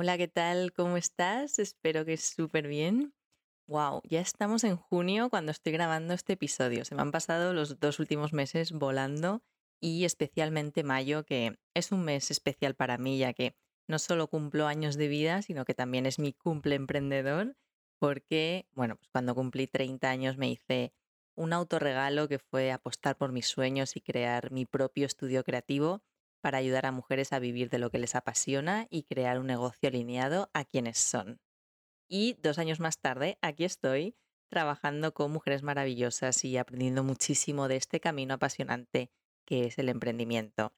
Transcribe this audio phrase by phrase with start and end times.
[0.00, 0.72] Hola, ¿qué tal?
[0.72, 1.58] ¿Cómo estás?
[1.58, 3.14] Espero que súper bien.
[3.66, 6.84] Wow, ya estamos en junio cuando estoy grabando este episodio.
[6.84, 9.42] Se me han pasado los dos últimos meses volando
[9.80, 13.56] y especialmente mayo, que es un mes especial para mí, ya que
[13.88, 17.56] no solo cumplo años de vida, sino que también es mi cumple emprendedor,
[17.98, 20.92] porque, bueno, pues cuando cumplí 30 años me hice
[21.34, 26.04] un autorregalo que fue apostar por mis sueños y crear mi propio estudio creativo
[26.40, 29.88] para ayudar a mujeres a vivir de lo que les apasiona y crear un negocio
[29.88, 31.40] alineado a quienes son.
[32.08, 34.16] Y dos años más tarde, aquí estoy
[34.48, 39.10] trabajando con mujeres maravillosas y aprendiendo muchísimo de este camino apasionante
[39.48, 40.74] que es el emprendimiento.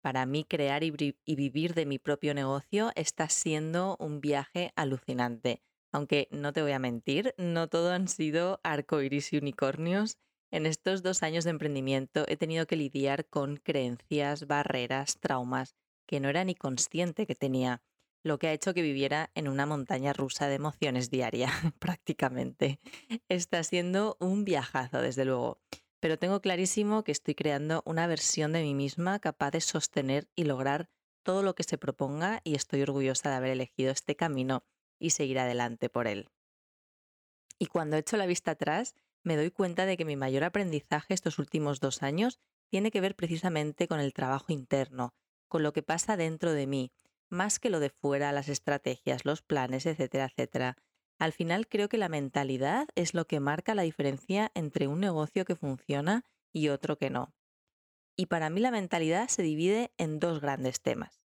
[0.00, 0.90] Para mí, crear y,
[1.26, 5.62] vivir de mi propio negocio está siendo un viaje alucinante.
[5.92, 10.16] Aunque no te voy a mentir, no todo han sido arcoiris y unicornios
[10.50, 16.20] en estos dos años de emprendimiento he tenido que lidiar con creencias, barreras, traumas que
[16.20, 17.82] no era ni consciente que tenía,
[18.22, 22.80] lo que ha hecho que viviera en una montaña rusa de emociones diaria, prácticamente.
[23.28, 25.60] Está siendo un viajazo, desde luego,
[26.00, 30.44] pero tengo clarísimo que estoy creando una versión de mí misma capaz de sostener y
[30.44, 30.88] lograr
[31.22, 34.64] todo lo que se proponga y estoy orgullosa de haber elegido este camino
[34.98, 36.28] y seguir adelante por él.
[37.58, 38.94] Y cuando echo la vista atrás,
[39.26, 42.38] me doy cuenta de que mi mayor aprendizaje estos últimos dos años
[42.70, 45.14] tiene que ver precisamente con el trabajo interno,
[45.48, 46.92] con lo que pasa dentro de mí,
[47.28, 50.76] más que lo de fuera, las estrategias, los planes, etcétera, etcétera.
[51.18, 55.44] Al final creo que la mentalidad es lo que marca la diferencia entre un negocio
[55.44, 57.34] que funciona y otro que no.
[58.14, 61.20] Y para mí la mentalidad se divide en dos grandes temas.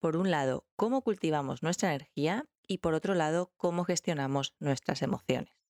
[0.00, 5.63] Por un lado, cómo cultivamos nuestra energía y por otro lado, cómo gestionamos nuestras emociones.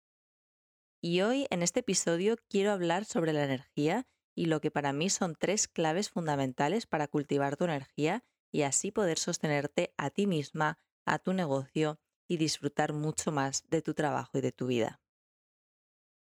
[1.07, 5.11] Y hoy en este episodio quiero hablar sobre la energía y lo que para mí
[5.11, 10.79] son tres claves fundamentales para cultivar tu energía y así poder sostenerte a ti misma,
[11.05, 15.03] a tu negocio y disfrutar mucho más de tu trabajo y de tu vida.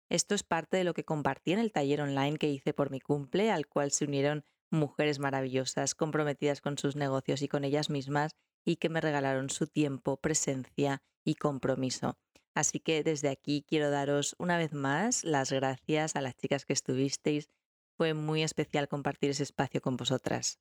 [0.09, 3.01] Esto es parte de lo que compartí en el taller online que hice por mi
[3.01, 8.31] cumple, al cual se unieron mujeres maravillosas, comprometidas con sus negocios y con ellas mismas,
[8.63, 12.17] y que me regalaron su tiempo, presencia y compromiso.
[12.56, 16.73] Así que desde aquí quiero daros una vez más las gracias a las chicas que
[16.73, 17.50] estuvisteis.
[17.95, 20.59] Fue muy especial compartir ese espacio con vosotras.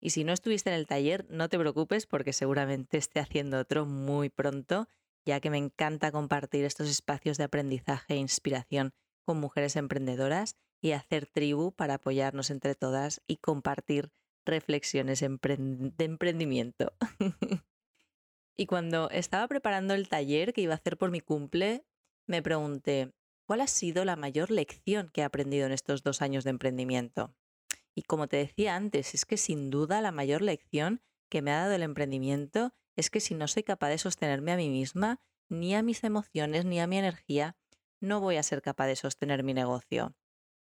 [0.00, 3.86] Y si no estuviste en el taller, no te preocupes porque seguramente esté haciendo otro
[3.86, 4.88] muy pronto,
[5.24, 8.92] ya que me encanta compartir estos espacios de aprendizaje e inspiración
[9.24, 14.10] con mujeres emprendedoras y hacer tribu para apoyarnos entre todas y compartir
[14.44, 16.92] reflexiones de emprendimiento.
[18.56, 21.84] Y cuando estaba preparando el taller que iba a hacer por mi cumple,
[22.26, 23.12] me pregunté,
[23.46, 27.34] ¿cuál ha sido la mayor lección que he aprendido en estos dos años de emprendimiento?
[27.94, 31.60] Y como te decía antes, es que sin duda la mayor lección que me ha
[31.60, 35.74] dado el emprendimiento es que si no soy capaz de sostenerme a mí misma, ni
[35.74, 37.56] a mis emociones, ni a mi energía,
[38.00, 40.14] no voy a ser capaz de sostener mi negocio.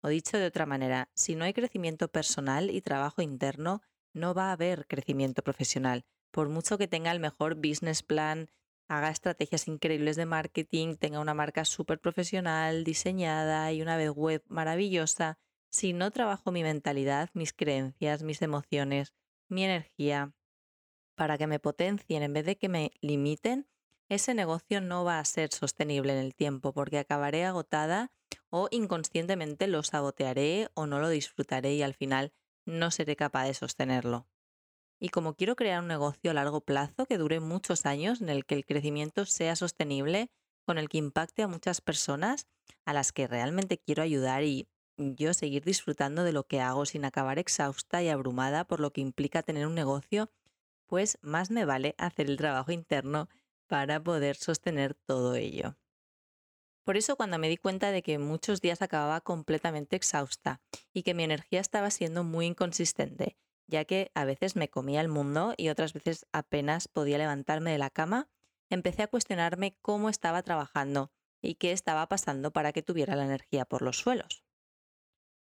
[0.02, 3.81] O dicho de otra manera, si no hay crecimiento personal y trabajo interno,
[4.13, 8.50] no va a haber crecimiento profesional, por mucho que tenga el mejor business plan,
[8.88, 15.38] haga estrategias increíbles de marketing, tenga una marca súper profesional, diseñada y una web maravillosa,
[15.69, 19.14] si no trabajo mi mentalidad, mis creencias, mis emociones,
[19.47, 20.34] mi energía,
[21.16, 23.68] para que me potencien en vez de que me limiten,
[24.09, 28.12] ese negocio no va a ser sostenible en el tiempo porque acabaré agotada
[28.50, 32.34] o inconscientemente lo sabotearé o no lo disfrutaré y al final
[32.66, 34.28] no seré capaz de sostenerlo.
[35.03, 38.45] Y como quiero crear un negocio a largo plazo que dure muchos años, en el
[38.45, 40.29] que el crecimiento sea sostenible,
[40.63, 42.45] con el que impacte a muchas personas
[42.85, 44.67] a las que realmente quiero ayudar y
[44.97, 49.01] yo seguir disfrutando de lo que hago sin acabar exhausta y abrumada por lo que
[49.01, 50.29] implica tener un negocio,
[50.85, 53.28] pues más me vale hacer el trabajo interno
[53.66, 55.77] para poder sostener todo ello.
[56.83, 60.62] Por eso cuando me di cuenta de que muchos días acababa completamente exhausta
[60.94, 63.36] y que mi energía estaba siendo muy inconsistente
[63.71, 67.77] ya que a veces me comía el mundo y otras veces apenas podía levantarme de
[67.77, 68.29] la cama,
[68.69, 73.65] empecé a cuestionarme cómo estaba trabajando y qué estaba pasando para que tuviera la energía
[73.65, 74.44] por los suelos.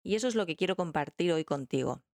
[0.04, 2.04] Y eso es lo que quiero compartir hoy contigo,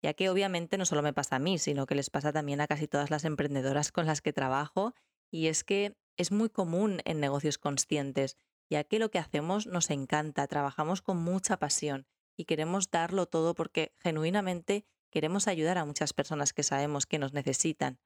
[0.00, 2.68] ya que obviamente no solo me pasa a mí, sino que les pasa también a
[2.68, 4.94] casi todas las emprendedoras con las que trabajo,
[5.30, 8.36] y es que es muy común en negocios conscientes,
[8.70, 12.06] ya que lo que hacemos nos encanta, trabajamos con mucha pasión
[12.36, 17.32] y queremos darlo todo porque genuinamente Queremos ayudar a muchas personas que sabemos que nos
[17.32, 17.98] necesitan,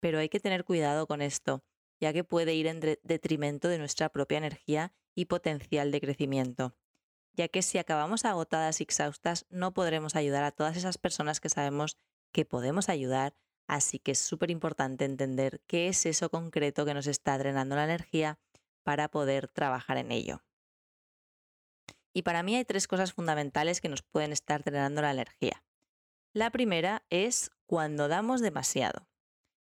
[0.00, 1.64] pero hay que tener cuidado con esto,
[2.00, 6.76] ya que puede ir en detrimento de nuestra propia energía y potencial de crecimiento,
[7.32, 11.48] ya que si acabamos agotadas y exhaustas no podremos ayudar a todas esas personas que
[11.48, 11.96] sabemos
[12.32, 13.34] que podemos ayudar
[13.68, 17.84] Así que es súper importante entender qué es eso concreto que nos está drenando la
[17.84, 18.40] energía
[18.82, 20.42] para poder trabajar en ello.
[22.14, 25.62] Y para mí hay tres cosas fundamentales que nos pueden estar drenando la energía.
[26.34, 29.08] La primera es cuando damos demasiado.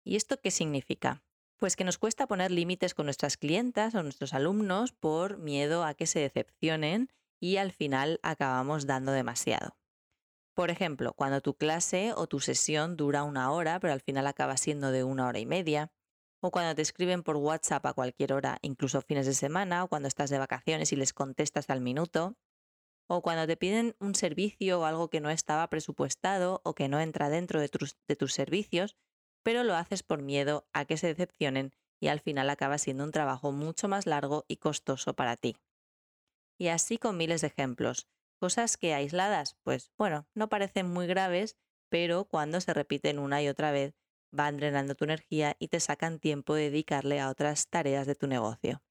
[0.06, 1.22] ¿Y esto qué significa?
[1.58, 5.94] Pues que nos cuesta poner límites con nuestras clientas o nuestros alumnos por miedo a
[5.94, 9.78] que se decepcionen y al final acabamos dando demasiado.
[10.54, 14.56] Por ejemplo, cuando tu clase o tu sesión dura una hora, pero al final acaba
[14.56, 15.92] siendo de una hora y media,
[16.42, 20.08] o cuando te escriben por WhatsApp a cualquier hora, incluso fines de semana, o cuando
[20.08, 22.38] estás de vacaciones y les contestas al minuto,
[23.08, 27.00] o cuando te piden un servicio o algo que no estaba presupuestado o que no
[27.00, 28.96] entra dentro de tus, de tus servicios,
[29.44, 33.12] pero lo haces por miedo a que se decepcionen y al final acaba siendo un
[33.12, 35.56] trabajo mucho más largo y costoso para ti.
[36.58, 38.08] Y así con miles de ejemplos.
[38.40, 41.58] Cosas que aisladas, pues bueno, no parecen muy graves,
[41.90, 43.96] pero cuando se repiten una y otra vez,
[44.32, 48.28] van drenando tu energía y te sacan tiempo de dedicarle a otras tareas de tu
[48.28, 48.82] negocio.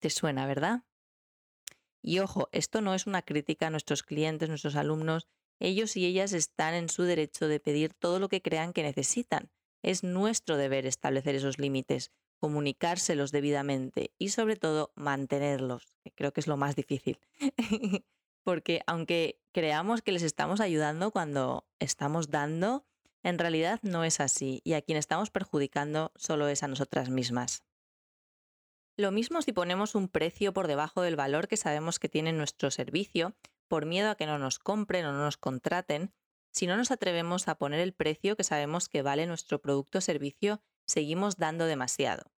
[0.00, 0.82] ¿Te suena, verdad?
[2.06, 5.26] Y ojo, esto no es una crítica a nuestros clientes, nuestros alumnos.
[5.58, 9.50] Ellos y ellas están en su derecho de pedir todo lo que crean que necesitan.
[9.82, 16.40] Es nuestro deber establecer esos límites, comunicárselos debidamente y sobre todo mantenerlos, que creo que
[16.40, 17.18] es lo más difícil.
[18.44, 22.86] porque aunque creamos que les estamos ayudando cuando estamos dando,
[23.24, 27.64] en realidad no es así y a quien estamos perjudicando solo es a nosotras mismas.
[28.98, 32.70] Lo mismo si ponemos un precio por debajo del valor que sabemos que tiene nuestro
[32.70, 33.36] servicio,
[33.68, 36.14] por miedo a que no nos compren o no nos contraten,
[36.50, 40.00] si no nos atrevemos a poner el precio que sabemos que vale nuestro producto o
[40.00, 42.32] servicio, seguimos dando demasiado.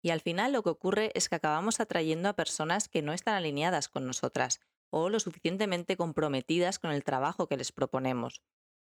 [0.00, 3.34] Y al final lo que ocurre es que acabamos atrayendo a personas que no están
[3.34, 4.60] alineadas con nosotras
[4.90, 8.42] o lo suficientemente comprometidas con el trabajo que les proponemos.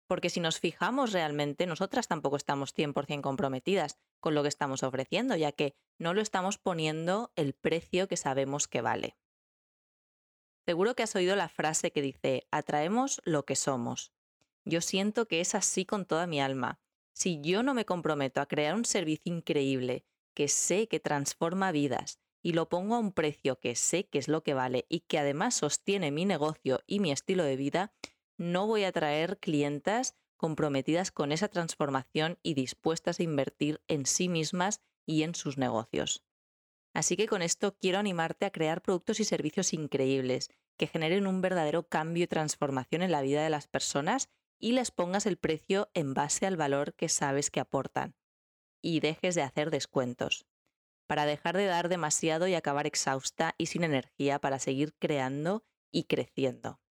[0.07, 5.35] Porque si nos fijamos realmente, nosotras tampoco estamos 100% comprometidas con lo que estamos ofreciendo,
[5.35, 9.17] ya que no lo estamos poniendo el precio que sabemos que vale.
[10.65, 14.11] Seguro que has oído la frase que dice, atraemos lo que somos.
[14.65, 16.79] Yo siento que es así con toda mi alma.
[17.13, 22.19] Si yo no me comprometo a crear un servicio increíble, que sé que transforma vidas,
[22.43, 25.19] y lo pongo a un precio que sé que es lo que vale y que
[25.19, 27.93] además sostiene mi negocio y mi estilo de vida,
[28.37, 34.29] no voy a traer clientas comprometidas con esa transformación y dispuestas a invertir en sí
[34.29, 36.23] mismas y en sus negocios.
[36.93, 41.41] Así que con esto quiero animarte a crear productos y servicios increíbles que generen un
[41.41, 44.29] verdadero cambio y transformación en la vida de las personas
[44.59, 48.15] y les pongas el precio en base al valor que sabes que aportan.
[48.81, 50.47] Y dejes de hacer descuentos
[51.07, 56.03] para dejar de dar demasiado y acabar exhausta y sin energía para seguir creando y
[56.03, 56.81] creciendo.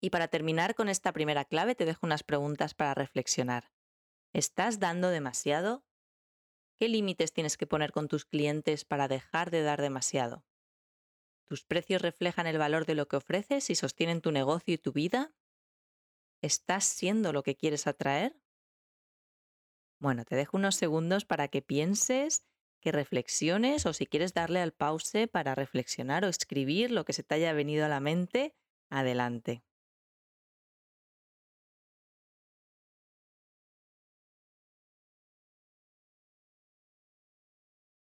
[0.00, 3.72] Y para terminar con esta primera clave te dejo unas preguntas para reflexionar.
[4.32, 5.84] ¿Estás dando demasiado?
[6.78, 10.44] ¿Qué límites tienes que poner con tus clientes para dejar de dar demasiado?
[11.44, 14.92] ¿Tus precios reflejan el valor de lo que ofreces y sostienen tu negocio y tu
[14.92, 15.34] vida?
[16.42, 18.40] ¿Estás siendo lo que quieres atraer?
[19.98, 22.44] Bueno, te dejo unos segundos para que pienses
[22.80, 27.24] que reflexiones o si quieres darle al pause para reflexionar o escribir lo que se
[27.24, 28.54] te haya venido a la mente,
[28.88, 29.64] adelante.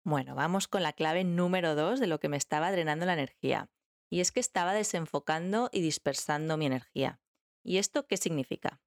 [0.07, 3.69] Bueno, vamos con la clave número dos de lo que me estaba drenando la energía.
[4.09, 7.19] Y es que estaba desenfocando y dispersando mi energía.
[7.61, 8.79] ¿Y esto qué significa?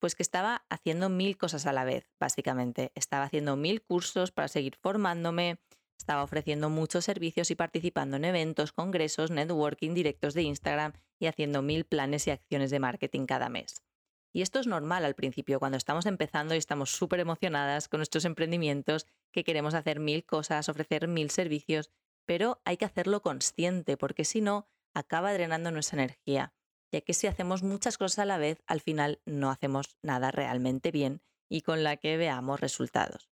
[0.00, 2.90] Pues que estaba haciendo mil cosas a la vez, básicamente.
[2.96, 5.60] Estaba haciendo mil cursos para seguir formándome,
[5.96, 11.62] estaba ofreciendo muchos servicios y participando en eventos, congresos, networking, directos de Instagram y haciendo
[11.62, 13.84] mil planes y acciones de marketing cada mes.
[14.32, 18.24] Y esto es normal al principio, cuando estamos empezando y estamos súper emocionadas con nuestros
[18.24, 21.90] emprendimientos, que queremos hacer mil cosas, ofrecer mil servicios,
[22.24, 26.54] pero hay que hacerlo consciente, porque si no, acaba drenando nuestra energía
[26.94, 30.92] ya que si hacemos muchas cosas a la vez, al final no hacemos nada realmente
[30.92, 33.28] bien y con la que veamos resultados.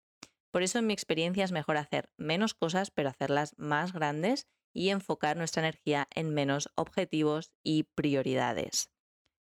[0.50, 4.88] Por eso en mi experiencia es mejor hacer menos cosas, pero hacerlas más grandes y
[4.88, 8.90] enfocar nuestra energía en menos objetivos y prioridades.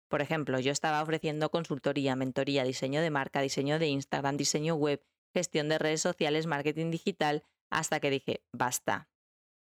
[0.08, 5.04] Por ejemplo, yo estaba ofreciendo consultoría, mentoría, diseño de marca, diseño de Instagram, diseño web,
[5.32, 9.08] gestión de redes sociales, marketing digital, hasta que dije, basta.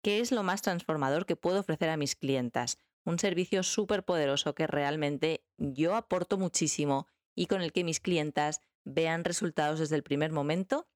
[0.03, 2.77] ¿Qué es lo más transformador que puedo ofrecer a mis clientas?
[3.05, 8.61] un servicio súper poderoso que realmente yo aporto muchísimo y con el que mis clientas
[8.83, 10.87] vean resultados desde el primer momento.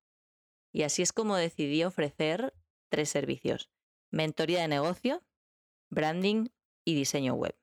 [0.73, 2.53] Y así es como decidí ofrecer
[2.89, 3.69] tres servicios.
[4.11, 5.23] Mentoría de negocio,
[5.89, 6.49] branding
[6.83, 7.55] y diseño web.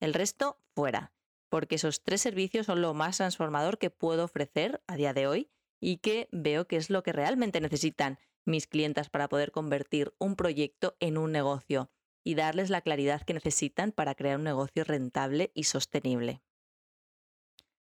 [0.00, 1.14] El resto fuera,
[1.48, 5.50] porque esos tres servicios son lo más transformador que puedo ofrecer a día de hoy
[5.84, 10.34] y que veo que es lo que realmente necesitan mis clientas para poder convertir un
[10.34, 11.90] proyecto en un negocio
[12.24, 16.42] y darles la claridad que necesitan para crear un negocio rentable y sostenible.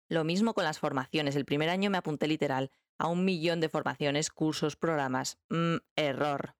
[0.08, 1.36] Lo mismo con las formaciones.
[1.36, 5.38] El primer año me apunté literal a un millón de formaciones, cursos, programas.
[5.48, 6.56] Mm, error.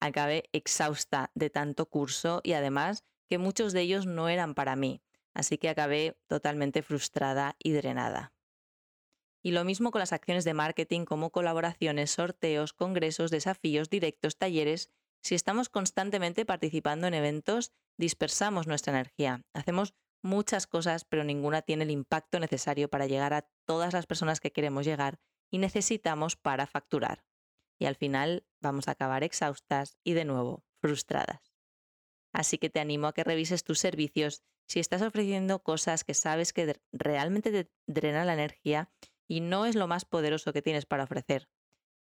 [0.00, 5.02] Acabé exhausta de tanto curso y además que muchos de ellos no eran para mí,
[5.34, 8.32] así que acabé totalmente frustrada y drenada.
[9.42, 14.90] Y lo mismo con las acciones de marketing como colaboraciones, sorteos, congresos, desafíos, directos, talleres.
[15.22, 19.44] Si estamos constantemente participando en eventos, dispersamos nuestra energía.
[19.54, 24.40] Hacemos muchas cosas, pero ninguna tiene el impacto necesario para llegar a todas las personas
[24.40, 27.24] que queremos llegar y necesitamos para facturar.
[27.78, 31.54] Y al final vamos a acabar exhaustas y de nuevo frustradas.
[32.32, 36.52] Así que te animo a que revises tus servicios si estás ofreciendo cosas que sabes
[36.52, 38.90] que realmente te drenan la energía
[39.28, 41.48] y no es lo más poderoso que tienes para ofrecer.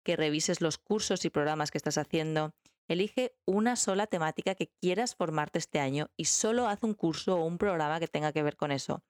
[0.02, 2.54] Que revises los cursos y programas que estás haciendo.
[2.88, 7.44] Elige una sola temática que quieras formarte este año y solo haz un curso o
[7.44, 9.04] un programa que tenga que ver con eso.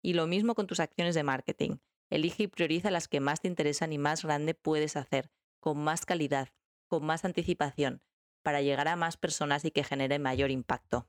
[0.00, 1.78] Y lo mismo con tus acciones de marketing.
[2.08, 6.06] Elige y prioriza las que más te interesan y más grande puedes hacer, con más
[6.06, 6.48] calidad,
[6.86, 8.02] con más anticipación,
[8.42, 11.08] para llegar a más personas y que genere mayor impacto.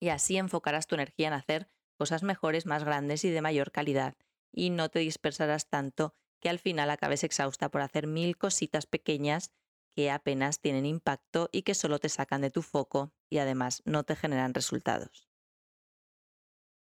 [0.00, 4.16] Y así enfocarás tu energía en hacer cosas mejores, más grandes y de mayor calidad,
[4.54, 9.50] y no te dispersarás tanto que al final acabes exhausta por hacer mil cositas pequeñas
[9.94, 14.04] que apenas tienen impacto y que solo te sacan de tu foco y además no
[14.04, 15.28] te generan resultados.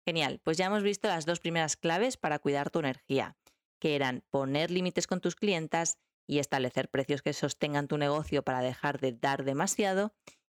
[0.07, 3.37] Genial, pues ya hemos visto las dos primeras claves para cuidar tu energía,
[3.81, 8.61] que eran poner límites con tus clientas y establecer precios que sostengan tu negocio para
[8.61, 10.15] dejar de dar demasiado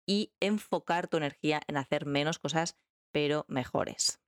[0.06, 2.76] y enfocar tu energía en hacer menos cosas
[3.12, 4.20] pero mejores.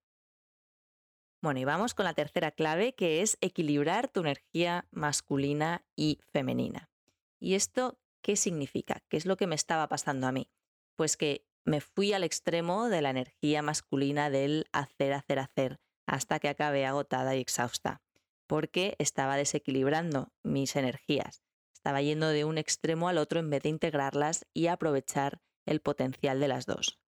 [1.41, 6.91] Bueno, y vamos con la tercera clave, que es equilibrar tu energía masculina y femenina.
[7.39, 9.05] ¿Y esto qué significa?
[9.09, 10.51] ¿Qué es lo que me estaba pasando a mí?
[10.97, 16.41] Pues que me fui al extremo de la energía masculina del hacer, hacer, hacer, hasta
[16.41, 18.03] que acabé agotada y exhausta,
[18.49, 21.45] porque estaba desequilibrando mis energías.
[21.73, 26.41] Estaba yendo de un extremo al otro en vez de integrarlas y aprovechar el potencial
[26.41, 26.99] de las dos.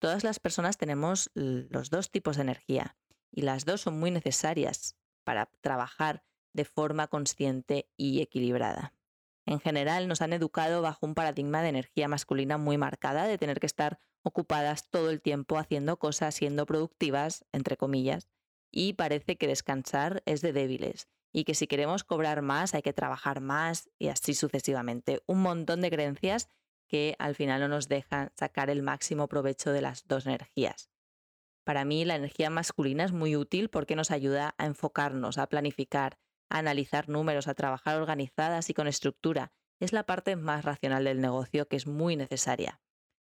[0.00, 2.98] Todas las personas tenemos los dos tipos de energía
[3.30, 8.94] y las dos son muy necesarias para trabajar de forma consciente y equilibrada.
[9.46, 13.60] En general nos han educado bajo un paradigma de energía masculina muy marcada, de tener
[13.60, 18.28] que estar ocupadas todo el tiempo haciendo cosas, siendo productivas, entre comillas,
[18.70, 22.92] y parece que descansar es de débiles y que si queremos cobrar más hay que
[22.92, 25.22] trabajar más y así sucesivamente.
[25.26, 26.48] Un montón de creencias
[26.88, 30.90] que al final no nos dejan sacar el máximo provecho de las dos energías.
[31.70, 36.18] Para mí la energía masculina es muy útil porque nos ayuda a enfocarnos, a planificar,
[36.48, 39.52] a analizar números, a trabajar organizadas y con estructura.
[39.78, 42.80] Es la parte más racional del negocio que es muy necesaria.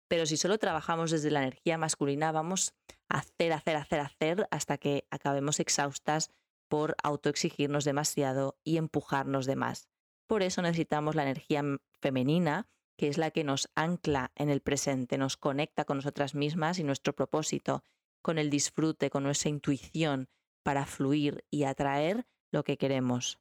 [0.08, 2.76] Pero si solo trabajamos desde la energía masculina, vamos
[3.10, 6.30] a hacer, hacer, hacer, hacer hasta que acabemos exhaustas
[6.70, 9.90] por autoexigirnos demasiado y empujarnos de más.
[10.28, 11.64] Por eso necesitamos la energía
[12.00, 12.68] femenina,
[12.98, 16.84] que es la que nos ancla en el presente, nos conecta con nosotras mismas y
[16.84, 17.84] nuestro propósito
[18.22, 20.30] con el disfrute, con nuestra intuición
[20.64, 23.40] para fluir y atraer lo que queremos.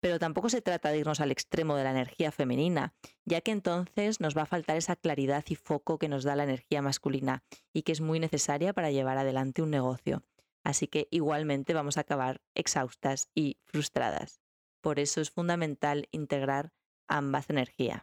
[0.00, 2.92] Pero tampoco se trata de irnos al extremo de la energía femenina,
[3.24, 6.42] ya que entonces nos va a faltar esa claridad y foco que nos da la
[6.42, 10.24] energía masculina y que es muy necesaria para llevar adelante un negocio.
[10.64, 14.40] Así que igualmente vamos a acabar exhaustas y frustradas.
[14.80, 16.72] Por eso es fundamental integrar
[17.08, 18.02] ambas energías.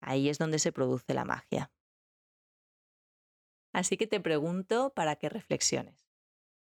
[0.00, 1.72] Ahí es donde se produce la magia.
[3.78, 6.10] Así que te pregunto para que reflexiones.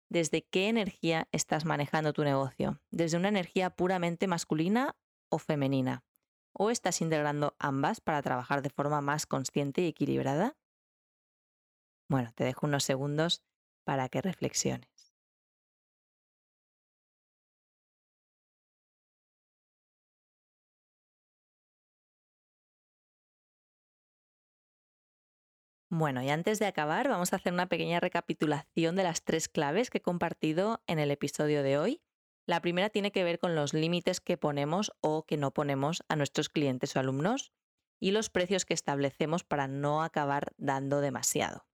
[0.10, 2.82] ¿Desde qué energía estás manejando tu negocio?
[2.90, 4.96] ¿Desde una energía puramente masculina
[5.30, 6.04] o femenina?
[6.54, 10.58] ¿O estás integrando ambas para trabajar de forma más consciente y equilibrada?
[12.10, 13.44] Bueno, te dejo unos segundos
[13.86, 14.93] para que reflexiones.
[25.96, 29.92] Bueno, y antes de acabar, vamos a hacer una pequeña recapitulación de las tres claves
[29.92, 32.02] que he compartido en el episodio de hoy.
[32.48, 36.16] La primera tiene que ver con los límites que ponemos o que no ponemos a
[36.16, 37.54] nuestros clientes o alumnos
[38.00, 41.68] y los precios que establecemos para no acabar dando demasiado.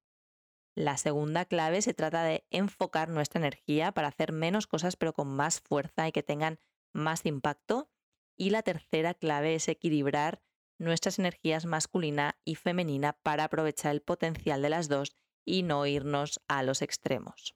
[0.76, 5.30] La segunda clave se trata de enfocar nuestra energía para hacer menos cosas pero con
[5.30, 6.60] más fuerza y que tengan
[6.92, 7.90] más impacto.
[8.36, 10.42] Y la tercera clave es equilibrar
[10.80, 16.40] nuestras energías masculina y femenina para aprovechar el potencial de las dos y no irnos
[16.48, 17.56] a los extremos.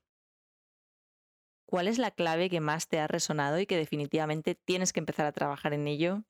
[1.65, 5.25] ¿Cuál es la clave que más te ha resonado y que definitivamente tienes que empezar
[5.25, 6.23] a trabajar en ello?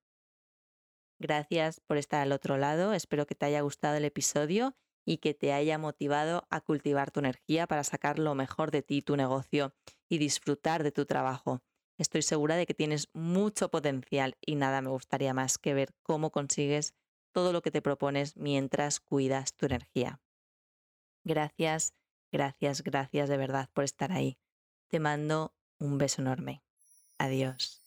[1.19, 5.33] Gracias por estar al otro lado, espero que te haya gustado el episodio y que
[5.33, 9.73] te haya motivado a cultivar tu energía para sacar lo mejor de ti, tu negocio
[10.09, 11.61] y disfrutar de tu trabajo.
[11.97, 16.31] Estoy segura de que tienes mucho potencial y nada me gustaría más que ver cómo
[16.31, 16.95] consigues
[17.31, 20.21] todo lo que te propones mientras cuidas tu energía.
[21.23, 21.93] Gracias,
[22.31, 24.37] gracias, gracias de verdad por estar ahí.
[24.87, 26.63] Te mando un beso enorme.
[27.17, 27.80] Adiós.